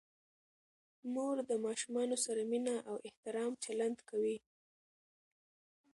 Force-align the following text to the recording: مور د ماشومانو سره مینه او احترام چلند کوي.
مور 1.13 1.37
د 1.49 1.51
ماشومانو 1.65 2.15
سره 2.25 2.41
مینه 2.51 2.75
او 2.89 2.95
احترام 3.07 3.51
چلند 3.63 3.97
کوي. 4.09 4.37